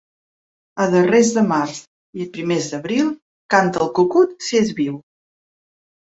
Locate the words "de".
1.33-1.41